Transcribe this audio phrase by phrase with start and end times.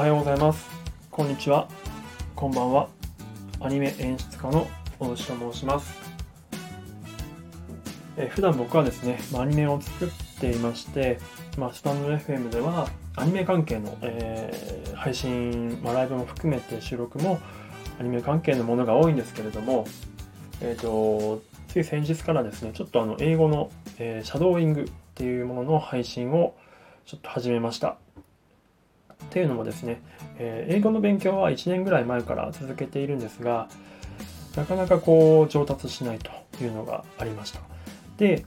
[0.00, 0.66] はようございます。
[1.10, 1.68] こんにちは。
[2.34, 2.88] こんばんは。
[3.60, 4.66] アニメ演出家の
[4.98, 5.94] 大牛と申します。
[8.16, 10.08] え普段僕はですねアニメを作っ
[10.40, 11.18] ていまして、
[11.58, 17.38] まあ、スタンド FM ではアニメ関係の、えー配信、まあ、ライブも含めて収録も
[17.98, 19.86] アニメ関係のものが多いんですけれども、
[20.62, 26.56] えー、とつい先日からですねちょっとあの英語の、えーシャドーイングっていうものの配信を
[27.04, 27.98] ちょっと始めました。
[29.24, 30.02] っていうのもですね、
[30.38, 33.68] えー英語の勉強は1年ぐらい前から続けているんですが
[34.56, 36.30] なかなかこう上達しないと
[36.62, 37.60] いうのがありました。
[38.16, 38.44] で、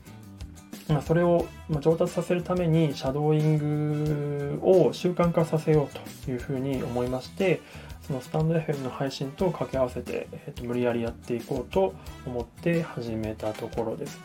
[0.87, 1.47] まあ、それを
[1.79, 7.61] 上達させるためにシャドーイングを習慣化させようというふうに思いまして
[8.05, 11.93] そのスタンド FM の配信と掛け合わせて、えーと無理やりやっていこうと
[12.25, 14.19] 思って始めたところです。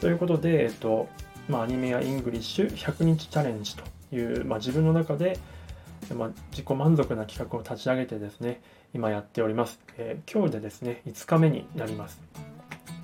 [0.00, 1.08] ということで、えっと
[1.48, 5.38] まあ、アニメや English 100日チャレンジという、まあ、自分の中で、
[6.14, 8.60] まあ、自己満足な企画を立ち上げてですね
[8.94, 12.20] 今やっております、えー今日でですね5日目になります。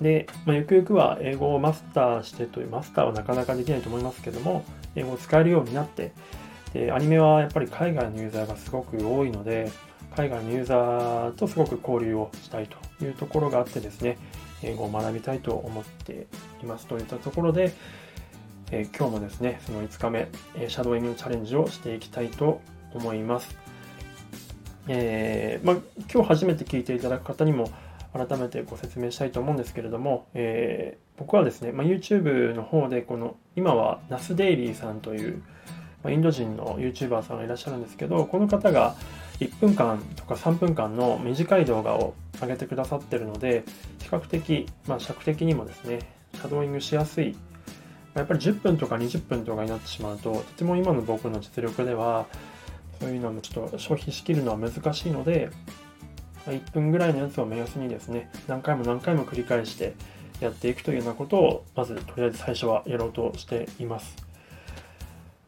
[0.01, 4.63] で、まあ、ゆくゆくは英語をマスターしてというマスターはなかなかできないと思いますけども
[4.95, 6.13] 英語を使えるようになって
[6.73, 9.71] でアニメはやっぱり海外のユーザーがすごく多いので
[10.15, 14.17] 海外のユーザーとすごく交流をしたいというところがあってですね
[14.63, 16.27] 英語を学びたいと思って
[16.61, 16.87] います。
[16.87, 17.71] といったところで、
[18.71, 22.59] えー今日もですねその5日目、えシャドーイングチャレンジをしていきたいと
[22.93, 23.55] 思います、
[24.87, 25.75] えーまあ、
[26.11, 27.71] 今日初めて聞いていただく方にも
[28.13, 35.43] 改めてご説明したいと思うんですけれども、えー僕はですね、まあ、YouTube の方でこの今はナスデイリーさんという、
[36.01, 38.95] まあ、インド人の YouTuber さんがいらっしゃるんですけどこの方が
[39.39, 43.65] 1分間とか3分間の短い動画を上げてくださってるので
[44.01, 45.99] 比較的、まあ、尺的にもですね
[46.35, 47.35] シャドーイングしやすい。
[48.15, 52.25] やっぱり10分とか20分とかになってしまうととても今の僕の実力では
[52.99, 55.49] そういうのもちょっと消費しきるのは難しいので
[56.49, 59.93] ま1分ぐらいのやつを目安にですね何回も何回も繰り返して
[60.41, 64.15] やっていくというようなことをまずとりあえず最初はやろうとしています。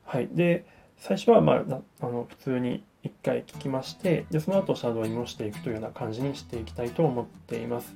[0.06, 0.66] はい、で
[0.98, 7.96] 最初はまああの普通に1回聞きましてでその後シャドーインをしていくというような感じにしていきたいと思っています。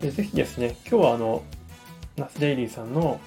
[0.00, 1.42] でぜひですね今日はあの
[2.16, 3.20] ナスデイリーさんの、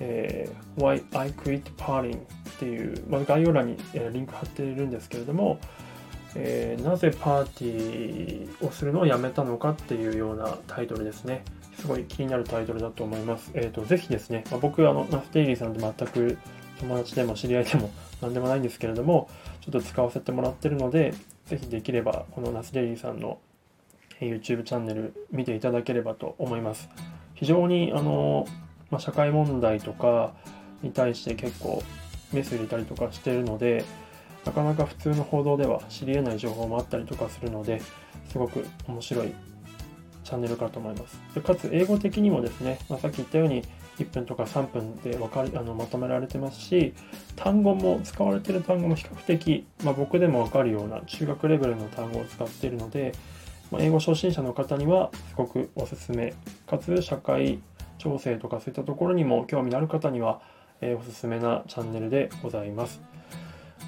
[0.00, 2.18] えー Why I Quit Parting
[2.60, 5.58] っていう、まあ、概要欄に、えリンク貼っているんですけれども、
[6.34, 11.42] えーなぜパーティーをするのをやめたのかっていうようなタイトルですね。
[11.78, 13.50] すごい気になるタイトルだと思います。
[13.54, 16.36] えっ、と、ぜひですね、まあ、僕、あの、ナスデイリーさんと全く
[16.80, 17.90] 友達でも知り合いでも
[18.20, 19.30] 何でもないんですけれども、
[19.62, 21.14] ちょっと使わせてもらってるので、
[21.46, 23.38] ぜひできれば、このナスデイリーさんの
[24.20, 26.90] YouTube チャンネル見ていただければと思います。
[27.34, 28.46] 非常に、あの、
[28.90, 30.34] まあ、社会問題とか
[30.82, 31.82] に対して結構
[32.32, 33.84] メス入れたりとかしてるので、
[34.44, 37.82] なかなか普通の報道では知り得ない情報もあったりとかするので、
[38.30, 39.32] すごく面白い
[40.24, 41.18] チャンネルかと思います。
[41.34, 43.62] でかつ、英語的にもですね、まあ、さっき言ったように
[43.98, 46.94] 1分とか3分でわかりあのまとめられてますし、
[47.36, 53.12] 単語も使われてる単語も比較的、まあ、僕でもわかるような中学レベルの単語を使っているので、
[53.70, 56.34] まあ、英語初心者の方にはすごくおすすめ、
[56.66, 57.60] かつ社会
[57.98, 60.40] 調整とかそういったところにも興味のある方には、
[60.80, 63.00] えーおすすめなチャンネルでございます。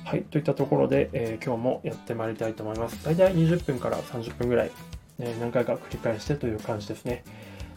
[0.05, 3.05] はい、といったところで、えー今日もやってまいりたいと思います。
[3.05, 4.71] 大体20分から30分ぐらい、
[5.19, 7.25] えー何回か繰り返してという感じですね。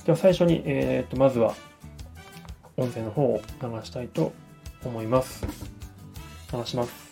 [0.05, 1.55] では最初に、えーとまずは
[2.77, 4.33] 音声の方を流したいと
[4.83, 5.45] 思います。
[6.53, 7.05] 流します。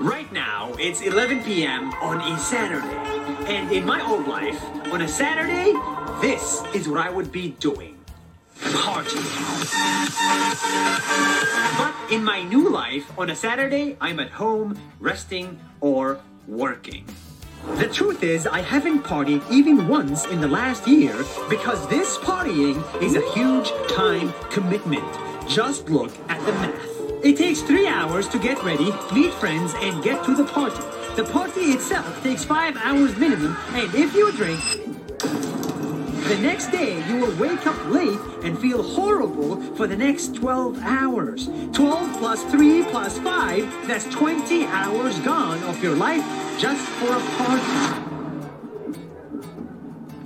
[0.00, 1.90] Right now, it's 11 p.m.
[2.02, 3.13] on a Saturday.
[3.46, 4.58] And in my old life,
[4.90, 5.74] on a Saturday,
[6.22, 7.98] this is what I would be doing.
[8.72, 9.18] Party.
[11.76, 17.04] But in my new life, on a Saturday, I'm at home, resting, or working.
[17.76, 21.14] The truth is, I haven't partied even once in the last year
[21.50, 25.04] because this partying is a huge time commitment.
[25.46, 27.24] Just look at the math.
[27.24, 31.03] It takes three hours to get ready, meet friends, and get to the party.
[31.16, 34.60] The party itself takes five hours minimum, and if you drink,
[36.26, 40.82] the next day, you will wake up late and feel horrible for the next 12
[40.82, 41.46] hours.
[41.72, 46.24] 12 plus 3 plus 5, that's 20 hours gone of your life
[46.58, 48.00] just for a party.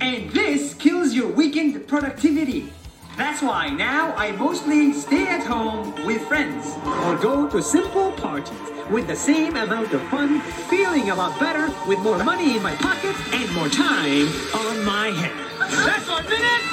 [0.01, 2.73] And this kills your weekend productivity.
[3.15, 6.73] That's why now I mostly stay at home with friends
[7.05, 11.69] or go to simple parties with the same amount of fun, feeling a lot better
[11.87, 15.85] with more money in my pocket and more time on my hands.
[15.85, 16.69] That's one minute.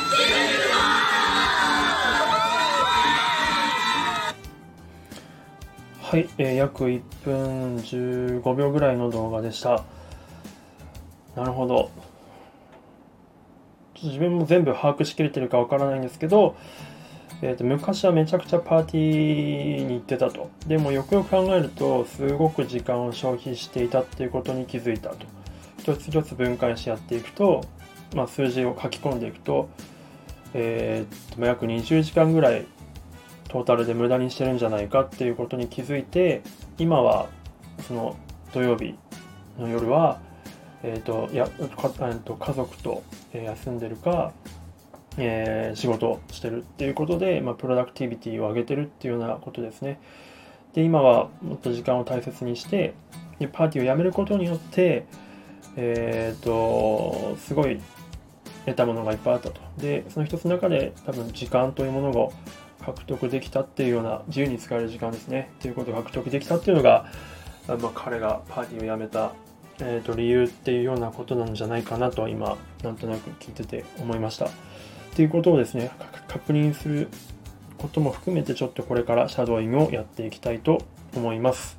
[6.09, 9.83] はい、えー約1分15秒ぐらいの動画でした。
[11.35, 11.91] なるほど。
[13.97, 16.55] ちょっと自分も全部把握しきれてるかわからないんですけど、
[17.43, 20.51] えーと昔はめちゃくちゃパーティーに行ってたと。
[20.67, 25.27] でもよくよく考えると、すごく時間を消費していたっていうことに気づいたと。
[25.79, 27.63] 一つ一つ分解してやっていくと、
[28.15, 29.69] まあ、数字を書き込んでいくと、
[30.55, 32.67] えーと約20時間ぐらい
[33.49, 36.43] トータルで無駄にしてるんじゃないかっていうことに気づいて
[36.79, 37.29] 今は
[37.87, 38.17] その
[38.53, 38.97] 土曜日
[39.59, 40.21] の夜は、
[40.83, 44.33] えー、とやかと家族と休んでるか、
[45.19, 50.01] えー仕事をしてるっていうことで、まあ、プロダクティビティを上げてるっていうようなことですね。
[50.75, 52.95] で今はもっと時間を大切にして
[53.39, 55.07] でパーティーをやめることによって
[55.77, 57.81] えっ、とすごい
[58.67, 59.61] 得たものがいっぱいあったと。
[59.79, 62.33] でその一つの中で多分時間というものを
[62.85, 67.07] 獲得できたっていうような自由に使える時間ですねっていうことを獲得できたっていうのが、
[67.67, 69.33] まあ、彼がパーティーをやめた、
[69.81, 74.49] えー、と理由っていうようなことなんじゃないかなと今なんとなく聞いてて思いました
[75.17, 75.91] っていうことをですね
[76.29, 77.09] 確認する
[77.79, 80.83] ことも含めてちょっとこれからシャドーイングをやっていきたいと
[81.15, 81.79] 思います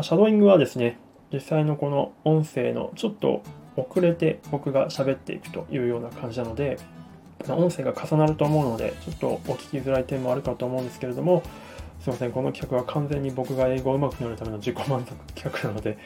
[0.00, 1.00] シャドーイングはですね
[1.32, 3.42] 実際のこの音声のちょっと
[3.74, 6.78] 遅れて僕が喋っていくというような感じなので
[7.48, 11.42] 音声が重なると思うので、ちょっとお聞きづらい点もあるかと思うんですけれども、
[12.00, 15.98] すいません、この企画は完全に僕が英語を上手くなるための自己満足企画なので、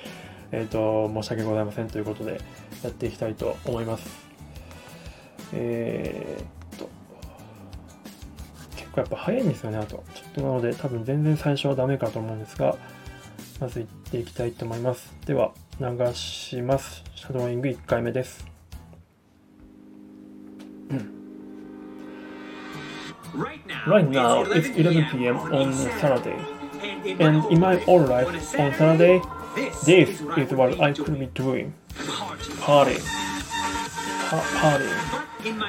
[0.50, 2.40] えっ、と、申し訳ございませんということで、
[2.82, 4.27] やっていきたいと思います。
[5.52, 6.88] えーっと、
[8.76, 10.04] 結構やっぱ早いんですよね、あと。
[10.14, 12.76] ちょっとなので、多分全然最初はダメかと思うんですが、
[13.60, 15.14] まず行っていきたいと思います。
[15.26, 17.02] では、流します。
[17.14, 18.46] シャドーイング1回目です。
[23.34, 25.36] Right now, Right now, it's 11 p.m.
[25.36, 26.38] on Saturday.
[27.20, 28.28] And in my own life,
[28.58, 29.20] on Saturday,
[29.84, 31.74] this is what I could be doing.
[32.60, 32.98] Party.
[34.30, 34.88] Pa- party.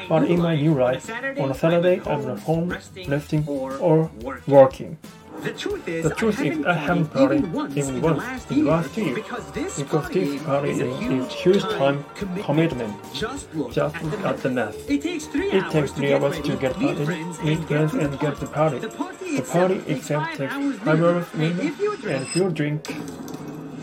[0.09, 2.69] But in my new life, on a Saturday, I'm at home,
[3.07, 4.09] resting or
[4.47, 4.97] working.
[5.43, 8.01] The truth is, The truth I is, haven't I haven't partied partied even once in
[8.01, 9.15] the last last year year.
[9.15, 12.45] because this Because party this party is a huge, huge time commitment.
[12.45, 13.13] commitment.
[13.13, 14.89] Just look Just at look the at the math.
[14.89, 17.99] It takes three It hours to get ready, to get friends, meet and friends, get
[18.01, 18.79] to and get the party.
[18.79, 21.79] The party The itself party takes itself five takes hours five hours minimum, and if
[21.79, 22.81] you and if you drink,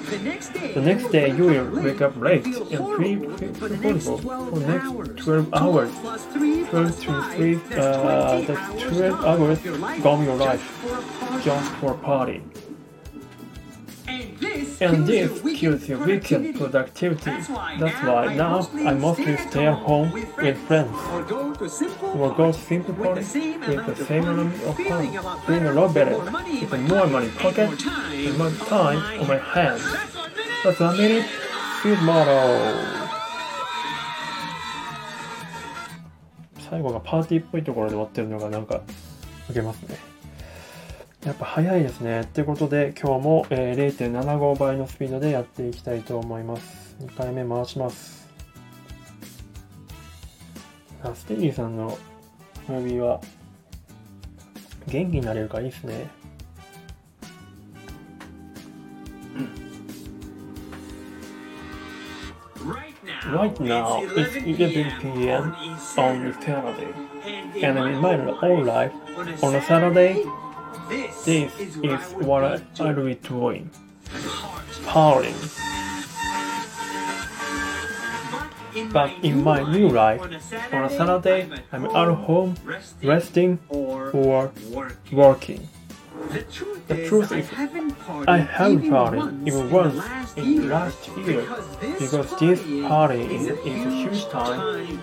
[0.06, 5.92] the next day, you will wake up late and feel for the next 12 hours.
[6.70, 9.58] 12 to 3, uh, that's 12 hours
[10.02, 10.62] gone your life.
[11.42, 12.40] just for party
[14.75, 16.57] And this And kills this your kills your weekend productivity.
[16.57, 17.31] productivity.
[17.31, 20.57] That's why That's now why I now mostly I mostly stay stay at home with
[20.67, 20.97] friends.
[21.13, 24.01] Or go to simple Or go parties simple with party the same with amount the
[24.01, 26.23] of same money, amount of feeling fun, a lot feeling a better, lot better, with
[26.23, 28.55] more money in with my more pocket money and pocket, more time and more on
[28.57, 29.83] time my on my hands.
[29.83, 30.63] That's a minute.
[30.63, 31.25] That's a minute
[31.81, 33.01] field model.
[36.69, 38.81] 最後がパーティーっぽいところで終わってるのがなんか
[39.49, 39.97] 受けますね。
[41.26, 42.20] やっぱ早いですね。
[42.20, 46.96] ってことで今日も、えー0.75倍のスピードでやっていきたいと思います。
[47.00, 48.28] 2回目回します。
[51.02, 51.98] あステディさんの
[52.68, 53.20] ムービーは
[54.86, 56.08] 元気になれるからいいですね。
[62.64, 65.56] Right now, Right now, it's 11 p.m.
[65.96, 66.94] on Saturday.
[67.64, 68.92] And in my whole life,
[69.42, 70.24] on a Saturday,
[70.88, 71.76] this is
[72.14, 73.70] what I, I'll be doing.
[74.84, 75.34] Partying.
[78.92, 80.34] But in my new life, on
[80.84, 82.56] a Saturday, I'm at home,
[83.02, 84.52] resting or
[85.10, 85.68] working.
[86.30, 87.50] The truth is,
[88.26, 91.44] I haven't partied even once in the last year
[91.98, 95.00] because this party is, is a huge time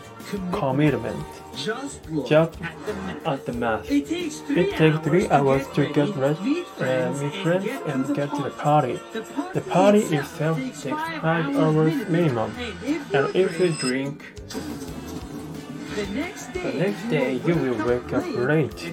[0.52, 1.26] commitment.
[1.56, 3.28] Just at the math.
[3.28, 3.92] at the math.
[3.92, 7.68] It takes three, It takes three hours to get ready, meet uh, friends, meet friends,
[7.86, 9.00] and get to the party.
[9.14, 9.22] The
[9.54, 12.52] The party itself takes five hours minimum,
[13.14, 14.24] and if you drink,
[15.96, 18.84] the next day, the next day you will wake up late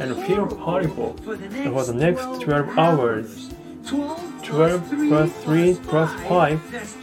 [0.00, 3.50] and feel horrible for the for the next next 12 hours.
[3.86, 6.94] 12, 12 plus 3 plus 5 That's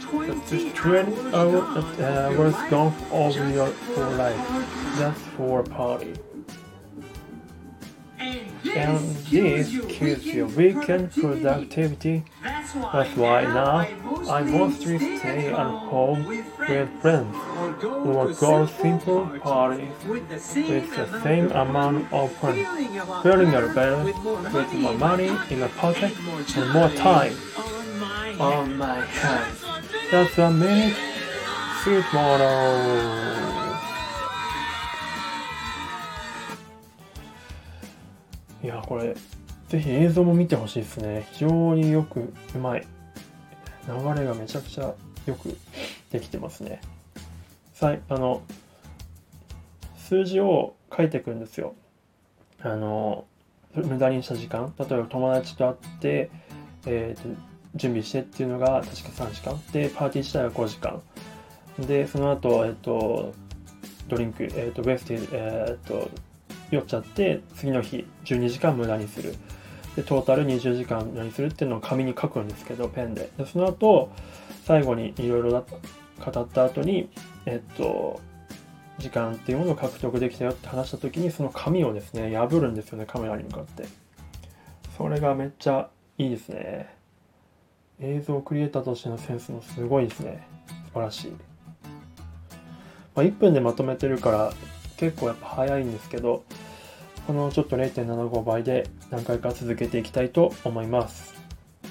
[0.50, 4.48] That's 20 hours, uh, hours gone over your whole life.
[4.98, 6.14] That's for a party.
[8.18, 12.24] And And this kills your weekend productivity.
[12.42, 13.86] That's why now
[14.30, 16.46] I mostly stay at home with
[17.00, 17.36] friends
[17.84, 22.54] or go simple parties with the same, with the same amount of fun,
[23.22, 26.12] feeling better with more money in my pocket
[26.56, 27.36] and more time.
[28.40, 29.64] on oh my oh hands.
[30.10, 30.96] That's a minute.
[31.82, 33.63] sweet motto.
[38.64, 39.14] いやこれ
[39.68, 41.28] ぜひ映像も見てほしいですね。
[41.32, 42.86] 非常によくうまい。
[43.86, 44.94] 流れがめちゃくちゃ
[45.26, 45.54] よく
[46.10, 46.80] できてますね。
[47.74, 48.40] さいあの
[49.98, 51.74] 数字を書いていくんですよ。
[52.62, 53.26] あの
[53.74, 54.72] 無駄にした時間。
[54.78, 56.30] 例えば友達と会って、
[56.86, 57.28] えーと
[57.74, 59.60] 準備してっていうのが確か3時間。
[59.72, 61.02] でパーティー自体は5時間。
[61.86, 63.34] でその後、えっと
[64.08, 66.08] ドリンク、えっとウェスティ、えっと
[66.74, 69.34] 酔っちゃって次の日12時間無駄にする。
[69.96, 73.30] でトータル20時間無駄にするっていうのを紙に書くんですけどペンで。
[73.36, 74.10] でその後
[74.64, 77.08] 最後にいろいろ語った後に
[77.46, 78.20] えっと
[78.98, 83.84] 時間っていうものを獲得できたよって話した時にその紙をですね破るんですよねカメラに向かって。
[84.96, 85.88] それがめっちゃ
[86.18, 86.94] いいですね。
[88.00, 90.46] 映像クリエイターとしてのセンスもすごいですね。
[90.86, 91.38] 素晴らしい、ま
[93.16, 94.52] あ、1分でまとめてるから
[94.96, 96.44] 結構やっぱ早いんですけど
[97.26, 101.34] このちょっと0.75倍で何回か続けていきたいと思います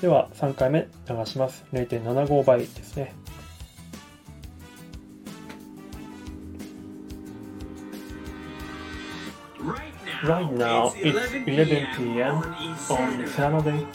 [0.01, 3.13] では3回目流します0.75倍ですね
[10.23, 12.41] Right now, it's 11 p.m.
[12.89, 13.85] on Saturday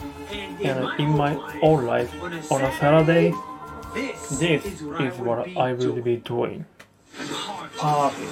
[0.63, 2.11] and in my own life
[2.51, 3.33] on a Saturday
[3.95, 6.65] this, this is what I will be doing
[7.77, 8.27] party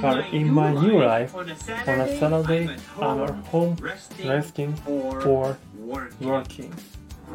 [0.00, 1.56] but in my new life on a
[2.18, 5.58] Saturday I'm at home resting resting or or
[6.20, 6.74] working.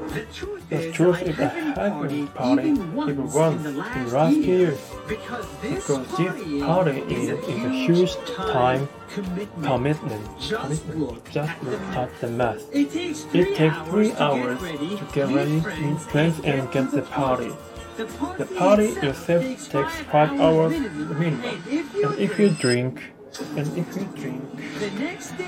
[0.09, 1.75] The truth The is, truth I is I haven't
[2.35, 4.77] partied even once, even once in the last, year, year.
[5.07, 9.63] because this because party, party is, is, a is a huge time commitment.
[9.65, 10.39] commitment.
[10.41, 10.99] Just commitment.
[10.99, 14.61] look just at the look at the math It takes three, It takes three hours,
[14.61, 17.51] hours to get ready, meet friends and get the party.
[17.97, 21.63] The party, itself takes five hours minimum.
[21.69, 23.01] And if you drink,
[23.55, 24.43] and if you drink,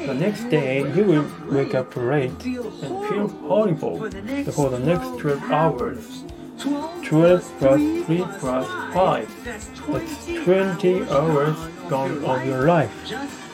[0.05, 4.69] the next day, you will wake up late and feel horrible for the next, for
[4.69, 6.23] the next 12 hours.
[6.59, 9.43] 12, 12 plus 3 plus 5.
[9.43, 11.57] That's That's 20 hours
[11.89, 12.91] gone of your life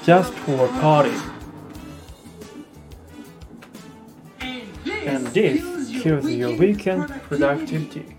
[0.04, 1.16] Just, for a party.
[4.40, 8.16] and And this kills your weekend productivity.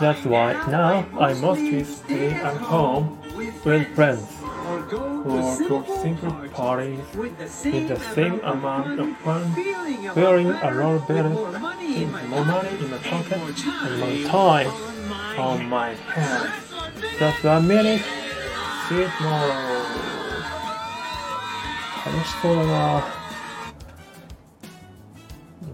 [0.00, 4.28] That's why now I mostly stay at home with friends
[4.68, 8.40] or go or to go simple simple parties parties with the same, with the same
[8.40, 12.22] amount of fun, feeling a feeling lot a lot better, with more money in my
[12.22, 13.48] with more money pocket in my pocket more
[13.82, 17.18] and more time time on my on my hands.
[17.18, 18.02] Just a minute,
[18.88, 20.06] sweet tomorrow.
[22.06, 23.04] 楽しそうだなよ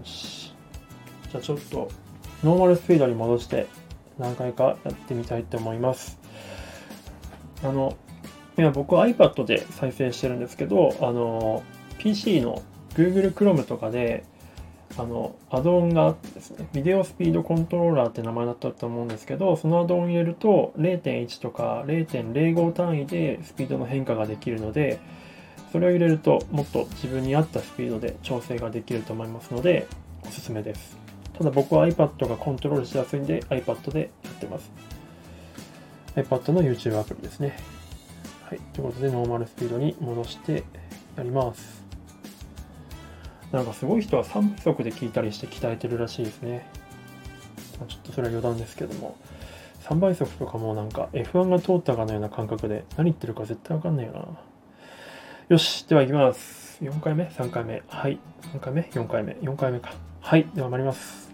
[0.03, 0.51] し。
[1.29, 1.91] じゃあちょっと
[2.43, 3.67] ノーマルスピードに戻して
[4.18, 6.18] 何回かやってみたいと思います。
[7.62, 7.96] あの、
[8.56, 11.62] 今僕は iPad で再生してるんですけど、あの、
[11.98, 12.62] PC の
[12.94, 14.24] Google Chrome とかで、
[14.96, 24.98] あの、アドオンがあってですね、ビデオスピードコントローラーって名前だったと思うんですけど、そのアドオン入れると0.1とか0.05単位でスピードの変化ができるので、
[25.70, 29.86] それを入れるともっと自分に合ったスピードで調整ができると思いますので、
[30.26, 30.97] おすすめです。
[31.38, 34.72] ただ僕は iPad がコントロールしやすいんで iPad でやってます。
[36.16, 37.56] iPad の YouTube アプリですね。
[38.42, 38.58] はい。
[38.72, 40.64] ということでノーマルスピードに戻して
[41.16, 41.84] やります。
[43.52, 46.66] なんかすごい人は3倍速で聞いたりして鍛えてるらしいですね。
[47.86, 49.16] ちょっとそれは余談ですけども。
[49.84, 54.26] 3倍速とかもなんか F1 が通ったかのような感覚で何言ってるか絶対わかんないよな。
[55.50, 56.82] よし、では行きます。
[56.82, 58.18] 4回目 ?3 回目はい。
[58.54, 59.92] 3回目 ?4 回目 ?4 回目か。
[60.20, 60.46] はい。
[60.54, 61.27] では参ります。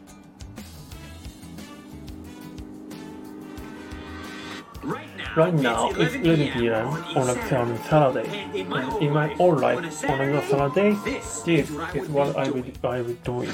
[5.37, 6.87] Right now, it's 11 p.m.
[6.87, 7.83] on a Saturday.
[7.83, 8.39] Saturday.
[8.39, 11.71] And in my own life, on a Saturday, this is
[12.09, 13.51] what I will, I will do party.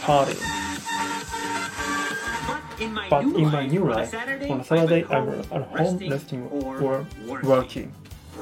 [0.00, 0.38] party.
[3.10, 7.06] But in my new life, on a Saturday, I'm at home resting or
[7.42, 7.92] working.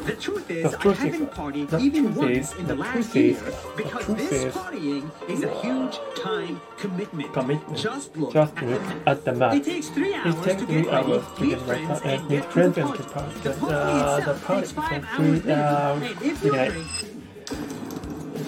[0.05, 3.37] The truth is, The I haven't partied the even once in the, the last year
[3.77, 7.33] because this is- partying is a huge time commitment.
[7.33, 7.77] Commitment.
[7.79, 9.55] Just look, Just at, look the at the map.
[9.55, 12.53] It takes three hours It takes to get ready, to meet friends, and meet get
[12.53, 12.99] to the party.
[13.03, 13.41] get party.
[13.43, 16.03] The Uh, party the itself party takes five hours three hours.
[16.03, 16.69] And if you Okay.
[16.71, 16.89] drink,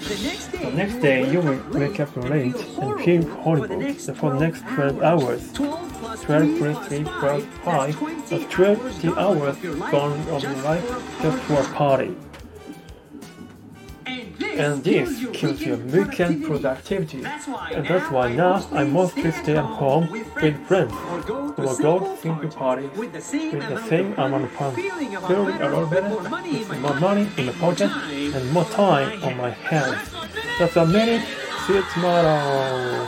[0.01, 3.93] The next day, you will wake up late and feel horrible.
[3.93, 6.23] For the next 12 hours, 12 plus
[6.87, 9.57] 3 plus 5, that's 20 hours
[9.91, 10.85] gone of your life
[11.21, 12.15] just for a party.
[14.53, 17.23] And this kills your weekend productivity.
[17.71, 20.93] And that's why now I mostly stay at home with friends
[21.57, 26.09] or go to single party with the same amount of fun, feeling a lot better,
[26.09, 27.91] with more money in the pocket
[28.35, 30.09] and more time on my hands.
[30.59, 31.21] That's a minute.
[31.67, 33.07] See you tomorrow.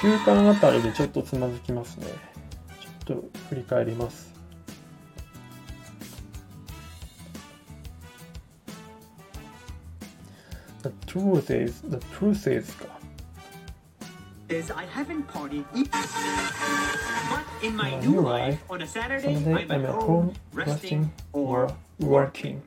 [0.00, 2.06] 習慣あたりでちょっとつまずきますね。
[3.04, 4.32] ちょっと振り返ります。
[10.82, 12.86] The truth is, the truth is か。
[14.48, 15.64] is I haven't partied.
[15.74, 21.68] e- But in my new life, on a Saturday, I'm at home, resting, or
[21.98, 22.62] working.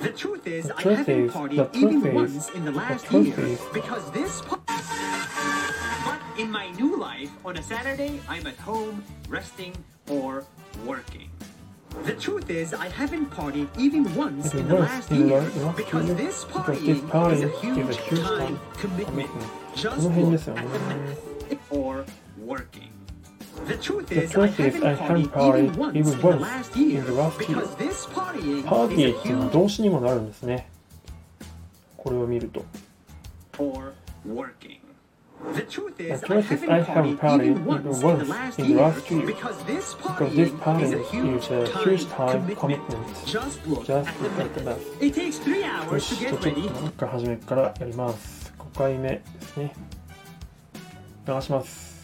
[0.00, 3.06] The truth is, the truth I haven't is, partied even is, once in the last
[3.08, 3.60] the year is.
[3.74, 4.42] because this.
[4.42, 9.74] But in my new life, on a Saturday, I'm at home, resting,
[10.08, 10.44] or
[10.86, 11.30] working.
[12.04, 15.40] The truth is, I haven't partied even once in the last year
[15.76, 19.30] because this partying is a huge time commitment.
[19.74, 22.04] Just look at the math or
[22.38, 22.92] working.
[23.68, 27.02] The truth is, I truth is, I haven't partied even once in the last year
[27.02, 30.70] because this partying パーティ is ー a っていうのは動詞にもなるんですね。
[31.98, 32.64] これを見ると。
[33.58, 33.92] or
[34.26, 34.78] working.
[35.54, 37.84] The truth is, I haven't partied even once
[38.58, 43.06] in the last year because this partying party is a huge time commitment.
[43.26, 45.02] Just look at the math.
[45.02, 46.70] It takes three よ hours し、to get ready.
[46.70, 48.52] もう一回初めからやります。
[48.58, 49.74] 5回目ですね。
[51.26, 51.97] 流します。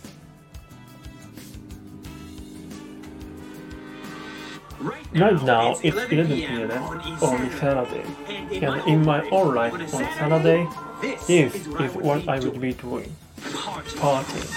[4.85, 6.71] Right now, it's 11 p.m.
[6.71, 10.69] on Saturday, and in my own life on Saturday,
[11.01, 13.17] this is what I would be doing.
[13.41, 14.51] Partying.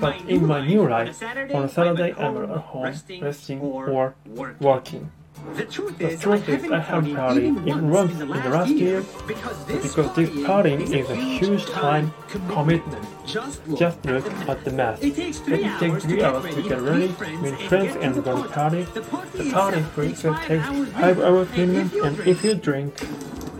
[0.00, 1.20] But in my new life,
[1.52, 4.14] on Saturday, I'm at home, resting or
[4.60, 5.10] working.
[5.54, 8.34] The truth The is, truth I is, I haven't haven't partied even once in the
[8.48, 12.14] last year because this Because this partying partying is a huge time
[12.48, 13.04] commitment.
[13.26, 15.02] Just look, Just look at the at the math.
[15.04, 17.08] It takes three It hours, takes to, three get hours ready, to get ready,
[17.42, 18.82] meet friends, and, and go the to party.
[18.84, 21.34] The party, The party takes itself five takes hours five minimum.
[21.34, 22.94] hours minimum, And and if you drink,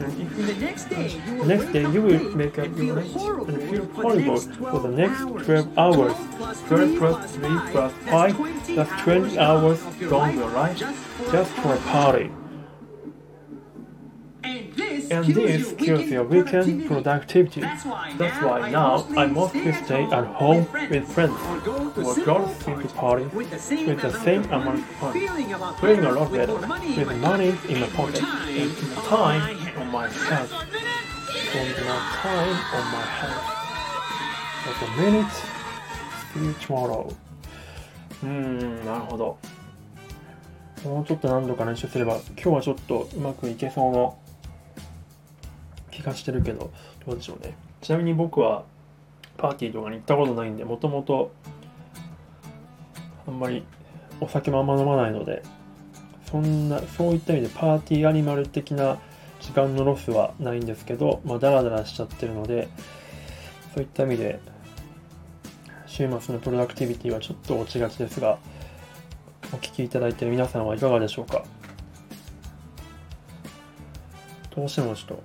[0.03, 5.21] the next day you will, make up your mind and feel horrible for the next
[5.45, 6.15] 12 hours.
[6.67, 10.79] 12 plus 3 plus 5, that's 20 hours from your life
[11.31, 12.31] just for a party.
[14.45, 17.61] And this kills your weekend productivity.
[17.61, 17.85] That's
[18.43, 21.39] why now I mostly stay at home with friends
[21.97, 23.51] or to into party with
[24.01, 28.77] the same amount of fun, feeling a lot better with money in my pocket and
[29.05, 29.59] time
[29.93, 30.51] my hands.
[31.55, 33.05] And more time on my
[34.81, 35.27] a minute.
[36.61, 37.15] Tomorrow.
[38.23, 39.39] うーん、なるほど。
[40.85, 44.11] もうちょっと何度か練習すれば、今日はちょっとうまくいけそうな
[45.91, 46.71] 気がしてるけど、
[47.05, 47.55] どうでしょうね。
[47.83, 48.65] ちなみに僕は
[49.37, 51.33] パーティーとかに行ったことないんで、もともと
[53.27, 53.63] あんまり
[54.21, 55.43] お酒もあんま飲まないので、
[56.31, 58.99] そんな、そういった意味でパーティーアニマル的な
[59.43, 62.69] 時間のロスはないんですけど、まあ、ダラダラしちゃってるので、
[63.75, 64.41] そういった意味で、
[65.87, 68.39] 週末のプロダクティビティはちょっと落ちがちですが、
[69.53, 71.45] お聞きいただいている皆さんはいかがでしょうか？
[74.55, 75.23] どうしてもちょっと、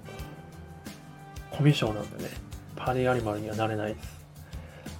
[1.51, 2.29] コミュ障なんでね、
[2.75, 4.17] パーティーアニマルにはなれないです。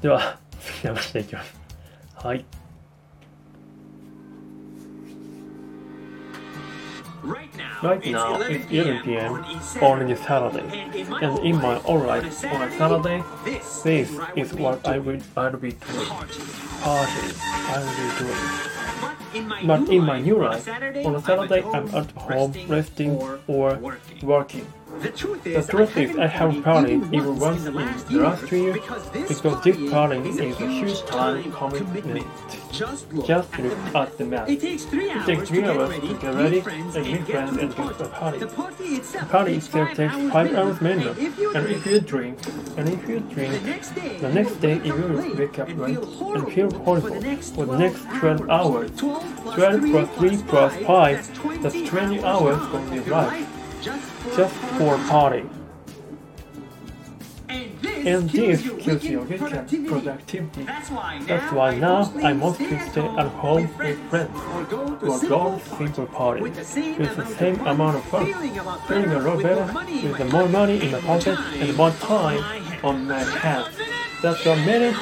[0.02, 1.54] では、次流していきます。
[2.16, 2.46] はい。
[7.84, 9.84] Right now, it's now, 11 it's 11 p.m.
[9.84, 10.90] on this Saturday.
[11.22, 13.86] And in my, life, on a Saturday, this,
[14.36, 16.08] is what I will I'll be doing.
[16.08, 16.42] party.
[17.46, 19.68] I will be doing.
[19.68, 23.80] But in my, new, life, a on a Saturday I'm at home resting or
[24.24, 24.66] working.
[25.02, 27.80] The truth The is, truth I is, I haven't partied even once in in the
[27.80, 31.52] last the year, last year because this because this partying is is a huge time
[31.52, 32.26] commitment.
[32.72, 33.96] Just look, Just at, the math.
[33.96, 34.50] at the math.
[34.50, 37.06] It takes three hours, takes three to, get hours ready, to get ready friends, and
[37.06, 38.38] meet friends and go to the party.
[38.40, 40.68] The party itself, party takes itself five takes hours five minimum.
[40.68, 41.56] hours minimum.
[41.56, 44.94] And if you drink, if you drink, and if you drink, the next day you
[44.94, 48.50] will wake up and late and feel horrible for the next for the next 12
[48.50, 48.92] hours.
[48.98, 54.17] 12 12 plus 3 plus 5, that's that's 20 hours from your life.
[54.36, 55.44] Just for, party.
[57.50, 60.64] And this kills your weekend productivity.
[60.64, 66.08] That's why now I mostly stay at home with friends or go to to simple
[66.08, 68.64] party with the same amount of fun, feeling a
[69.20, 69.66] lot better
[70.08, 72.44] with the more money in my pocket and more time
[72.84, 73.76] on my hands.
[74.22, 74.96] That's a minute.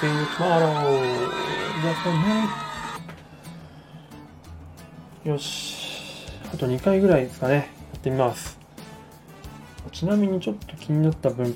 [0.00, 1.00] See you tomorrow.
[1.82, 2.70] That's a minute.
[5.24, 6.26] よし。
[6.52, 7.79] あと2回ぐらいですかね。
[7.99, 8.57] やってみます。
[9.91, 11.55] ちなみにちょっと気になった文、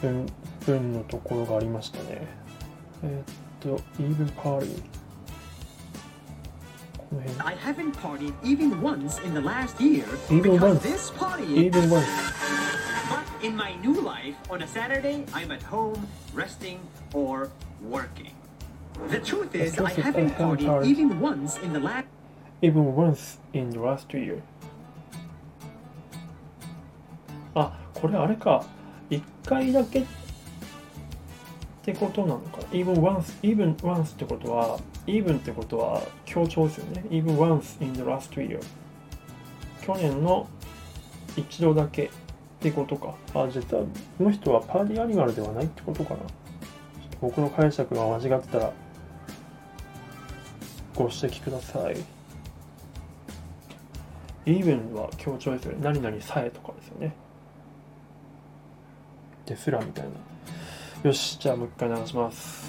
[0.00, 0.26] 文、
[0.66, 2.26] 文のところがありましたね。
[3.02, 4.82] えーっと、even party。
[6.96, 7.40] この辺。
[7.40, 10.82] I haven't partied even once in the last year Even because once.
[10.82, 12.06] this party even once.
[13.08, 16.78] But in my new life, on a Saturday, I'm at home, resting,
[17.14, 17.48] or
[17.82, 18.34] working.
[19.10, 20.86] The truth is, I truth is, I haven't haven't partied partied.
[20.86, 22.06] even once in the last
[22.60, 24.42] even once in the last year
[28.03, 28.65] これあれか。
[29.09, 30.05] 1回だけっ
[31.83, 32.59] てことなのか。
[32.73, 37.05] even once even once ってことは even ってことは強調ですよね。
[37.11, 38.59] even once in the last year
[39.81, 40.45] 去年の
[41.37, 42.09] 一度だけっ
[42.59, 43.15] てことか。
[43.35, 43.83] あ実は
[44.17, 46.19] この人はパーティーアニマルではないってことかな。
[47.21, 48.73] 僕の解釈が間違ってたら
[50.93, 51.95] ご指摘ください。
[54.45, 55.77] even は強調ですよね。
[55.81, 57.22] 何々さえとかですよね。
[59.52, 60.10] ですらみたいな。
[61.02, 62.68] よし、じゃあもう一回流します。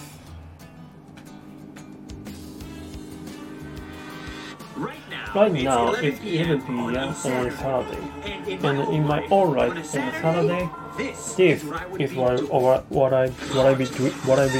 [4.78, 6.88] Right now, Right it's now, 11 it's 11 p.m.
[6.88, 7.13] on a
[7.52, 7.98] Saturday.
[8.24, 11.63] And in And my, in my own own life, life, on a Saturday, this, This
[11.63, 12.50] is what I would is be what, doing.
[12.50, 14.60] what, what I what I be do, what I be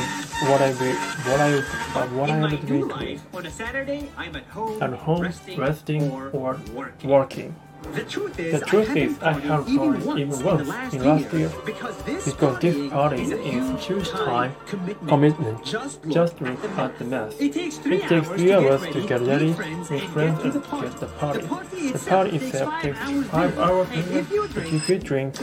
[0.50, 0.92] what I be
[1.30, 1.54] what I
[1.96, 4.44] uh, what in I my would be new doing life, on a Saturday, I'm at
[4.48, 7.10] home, at home, resting, resting or, or working.
[7.10, 7.56] working.
[7.93, 10.69] The truth is, The truth I is, I haven't even once, even in, once the
[10.69, 15.09] last, in year, last year because this party is a is huge time commitment.
[15.09, 15.65] commitment.
[15.65, 17.35] Just Just look at the mess.
[17.41, 19.61] It takes three, It takes hours, three to hours get to ready, get ready with
[19.91, 20.89] and friends get to the and party.
[20.89, 21.41] get the party.
[21.41, 24.49] The party The itself party takes itself five takes hours five hours minimum.
[24.55, 25.35] But if you drink,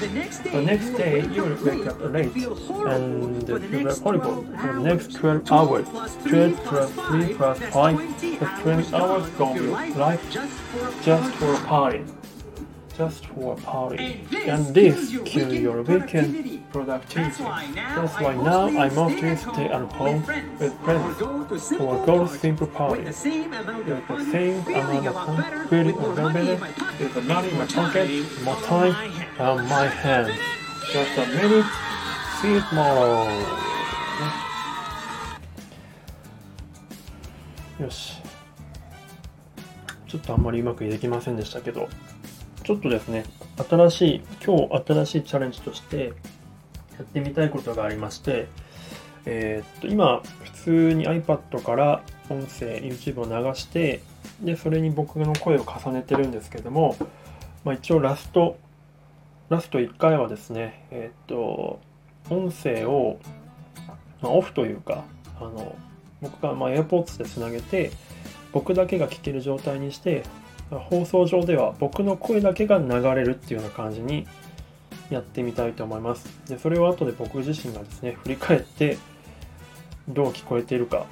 [0.00, 5.52] the next day, you will wake up late and you horrible for the next 12
[5.52, 5.86] hours.
[6.26, 10.22] 12 plus 3 plus 5 the 20 hours from your life
[11.02, 12.04] just for a party
[12.99, 13.07] for a party.
[13.11, 14.27] Just for a party.
[14.47, 16.63] And this And this kills your kills weekend your weekend productivity.
[16.71, 17.29] productivity.
[17.31, 20.23] That's why now, That's I why now I mostly mostly stay at home
[20.59, 23.13] with with friends or go to simple or go to parties simple with parties the
[23.13, 25.95] same amount with of the fun, same feeling amount a of lot fun, better, feeling
[25.95, 27.69] with a more lot money better, in my pocket, with the money in my and
[27.69, 28.09] pocket,
[28.43, 29.39] more on time my hands.
[29.39, 30.39] on my hands.
[30.91, 31.65] Just a minute.
[32.41, 33.29] See you tomorrow.
[37.79, 38.21] よし。
[40.07, 41.89] ちょっとあんまりうまくできませんでしたけど、
[42.70, 43.24] ちょっとですね、
[43.68, 46.12] 新しい、今日新しいチャレンジとして
[46.96, 48.46] やってみたいことがありまして、
[49.26, 54.02] えーっと、今、普通に iPad から音声、YouTube を流して、
[54.40, 56.94] で、それに僕の声を重ねてるんですけども、
[57.64, 58.56] まあ、一応ラスト、
[59.48, 61.80] ラスト1回はですね、えーっと、
[62.32, 63.18] 音声を、
[64.22, 65.02] まあ、オフというか、
[65.40, 65.74] あの、
[66.22, 67.90] 僕がま AirPods でつなげて、
[68.52, 70.22] 僕だけが聞ける状態にして、
[70.70, 74.26] 放送上では僕の声だけが流れるっていうような感じに
[75.10, 76.28] やってみたいと思います。
[76.48, 78.96] で、それを後で僕自身がですね、振り返って、
[80.08, 81.06] どう聞こえているか、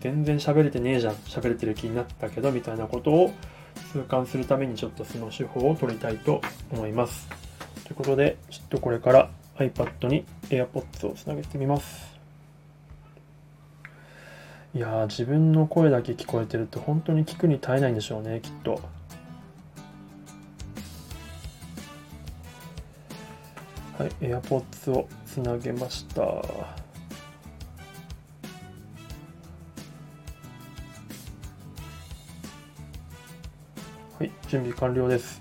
[0.00, 3.32] 全然喋れてねえじゃん、喋れてる気になったけど、みたいなことを
[3.92, 6.40] 痛感するためにちょっとその手法を取りたいと
[6.72, 7.28] 思います。
[7.84, 12.17] ということで、ちょっとこれから iPad に AirPods をつなげてみます。
[14.74, 18.80] いや、自分の声だけ聞こえてると本当に聞くに耐えないんでしょうね、きっと。
[23.98, 26.22] はい、AirPods をつなげました。
[26.22, 26.42] は
[34.20, 35.40] い、準備完了です。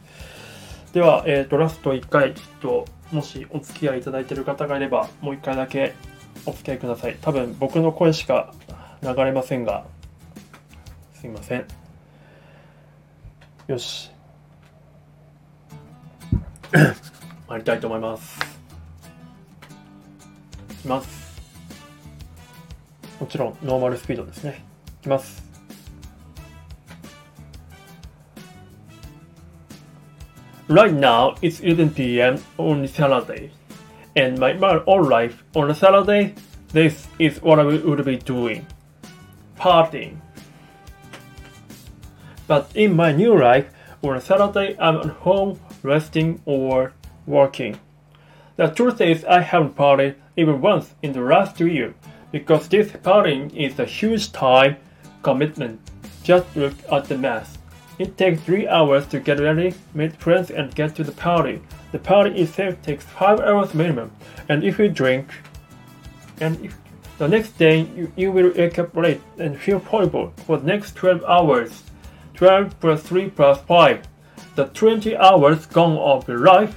[0.94, 5.94] では、えっ、と、ラスト1回、ちょっと、もしお付き合いいただいている方がいれば、もう1回だけ
[6.46, 7.18] お付き合いください。
[7.22, 8.54] 多分、僕の声しか
[9.02, 9.86] 流れませんが、
[11.14, 11.66] すいません。
[13.68, 14.12] よし。
[17.48, 18.40] 参りたいと思います。
[20.72, 21.42] いきます。
[23.20, 24.64] もちろん、ノーマルスピードですね。
[25.02, 25.46] いきます。
[30.68, 32.40] Right now, it's 11 p.m.
[32.58, 33.52] on Saturday,
[34.16, 36.36] and my, my own life on a Saturday,
[36.74, 38.66] this is what I would be doing
[39.58, 40.18] partying.
[42.48, 43.70] But in my new life,
[44.02, 46.94] on Saturday, I'm at home resting or
[47.26, 47.80] working.
[48.56, 51.94] The truth is, I haven't partied even once in the last two years
[52.32, 54.78] because this partying is a huge time
[55.24, 55.80] commitment.
[56.24, 57.58] Just look at the math.
[58.00, 61.62] It takes three hours to get ready, meet friends, and get to the party.
[61.92, 64.12] The party itself takes five hours minimum,
[64.50, 65.30] and if you drink,
[66.40, 66.78] and if
[67.18, 70.96] the next day you, you will wake up late and feel horrible for the next
[70.96, 71.84] 12 hours.
[72.36, 74.08] 12 plus 3 plus 5.
[74.56, 76.76] The 20 hours gone of your life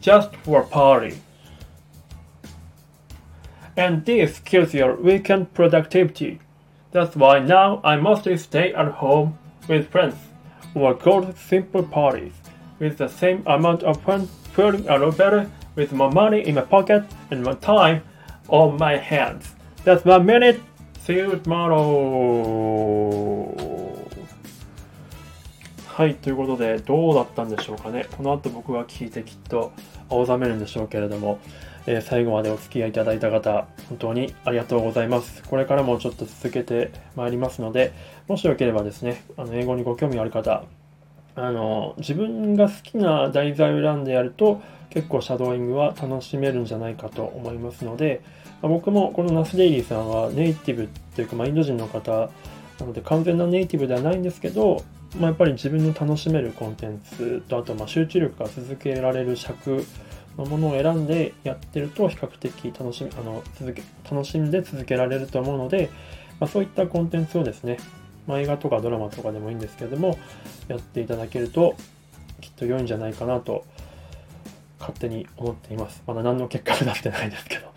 [0.00, 1.18] just for a party.
[3.76, 6.40] And this kills your weekend productivity.
[6.92, 10.16] That's why now I mostly stay at home with friends
[10.74, 12.32] or go to simple parties
[12.78, 16.62] with the same amount of fun, feeling a lot better with more money in my
[16.62, 18.02] pocket and more time
[18.48, 19.54] on my hands.
[19.82, 20.60] That's one minute.
[21.06, 21.80] See you tomorrow.
[25.86, 28.06] はい、ということで、どうだったんでしょうかね。
[28.14, 29.72] この後僕が聞いてきっと
[30.10, 31.38] 青ざめるんでしょうけれども、
[31.86, 35.42] えー最後までお付き合いいただいた方、本当にありがとうございます。
[35.44, 37.94] これからもちょっと続けてまいりますので、
[38.28, 40.64] もしよければですね、あの英語にご興味ある方、
[41.36, 48.20] あの自分が好きな題材を選んでやると結構シャドーイングは楽しめるんじゃないかと思いますので、
[48.62, 52.30] 僕もこのナスデイリーさんはネイティブっていうか、まあ、インド人の方
[52.78, 54.84] なので完全なネイティブではないんですけど、
[55.18, 59.84] まあ、やっぱり自分の楽しめるコンテンツとあとまあ集中力が続けられる尺
[60.36, 65.90] のものを選んでやってると比較的楽しみあの続け楽しんで続けられると思うので、
[66.38, 67.78] まあ、そういったコンテンツをですね、
[68.26, 70.18] まあ、映画とかドラマとかでもいいんですけれども
[70.68, 71.76] やっていただけると
[72.40, 73.64] きっと良いんじゃないかなと
[74.78, 76.02] 勝手に思っています。
[76.06, 77.70] まだ何の結果が出してないですけど。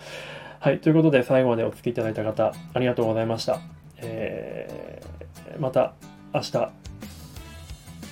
[0.63, 3.59] はいということで最後までお付きいただいた方ありがとうございました、
[3.97, 5.93] えーまた
[6.33, 6.71] 明日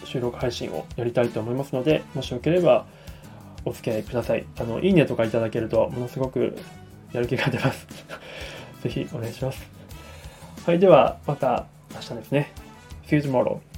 [0.04, 2.86] 収録配信をやりたいと思いますのでもしよければ
[3.64, 4.46] お付き合いください。
[4.60, 6.56] あのいいねとかいただけるとものすごく
[7.14, 7.88] やる気が出ます。
[8.84, 9.66] ぜひお願いします。
[10.66, 12.52] はいではまた明日ですね。
[13.08, 13.71] See you tomorrow